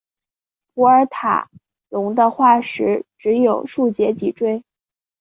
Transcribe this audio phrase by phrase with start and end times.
[0.73, 1.51] 普尔塔
[1.89, 4.63] 龙的化石只有数节脊椎。